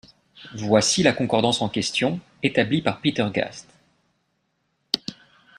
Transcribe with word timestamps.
Voici 0.55 1.03
la 1.03 1.13
concordance 1.13 1.61
en 1.61 1.69
question, 1.69 2.19
établie 2.41 2.81
par 2.81 3.01
Peter 3.01 3.23
Gast. 3.31 3.67